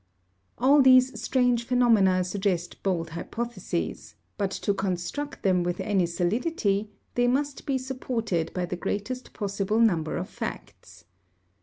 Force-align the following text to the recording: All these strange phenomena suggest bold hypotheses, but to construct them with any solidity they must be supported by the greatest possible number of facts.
All 0.57 0.81
these 0.81 1.21
strange 1.21 1.63
phenomena 1.67 2.23
suggest 2.23 2.81
bold 2.81 3.11
hypotheses, 3.11 4.15
but 4.35 4.49
to 4.49 4.73
construct 4.73 5.43
them 5.43 5.61
with 5.61 5.79
any 5.79 6.07
solidity 6.07 6.89
they 7.13 7.27
must 7.27 7.67
be 7.67 7.77
supported 7.77 8.51
by 8.55 8.65
the 8.65 8.75
greatest 8.75 9.31
possible 9.33 9.79
number 9.79 10.17
of 10.17 10.27
facts. 10.27 11.05